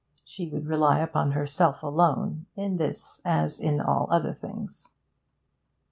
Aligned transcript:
She 0.25 0.49
would 0.49 0.65
rely 0.65 0.97
upon 0.97 1.33
herself 1.33 1.83
alone, 1.83 2.47
in 2.55 2.77
this 2.77 3.21
as 3.23 3.59
in 3.59 3.79
all 3.79 4.07
other 4.09 4.29
undertakings. 4.29 4.89